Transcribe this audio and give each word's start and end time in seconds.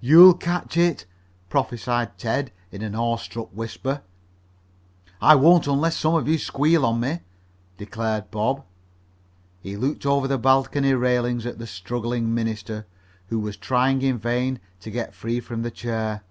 "You'll 0.00 0.32
catch 0.32 0.78
it!" 0.78 1.04
prophesied 1.50 2.16
Ted, 2.16 2.50
in 2.72 2.80
an 2.80 2.94
awestruck 2.94 3.50
whisper. 3.52 4.00
"I 5.20 5.34
won't 5.34 5.66
unless 5.66 5.98
some 5.98 6.14
of 6.14 6.26
you 6.26 6.38
squeal 6.38 6.86
on 6.86 6.98
me," 7.00 7.20
declared 7.76 8.30
Bob. 8.30 8.64
He 9.60 9.76
looked 9.76 10.06
over 10.06 10.26
the 10.26 10.38
balcony 10.38 10.94
railing 10.94 11.44
at 11.44 11.58
the 11.58 11.66
struggling 11.66 12.34
minister, 12.34 12.86
who 13.26 13.38
was 13.38 13.58
trying 13.58 14.00
in 14.00 14.16
vain 14.16 14.60
to 14.80 14.90
get 14.90 15.12
free 15.12 15.40
from 15.40 15.60
the 15.60 15.70
chair. 15.70 16.22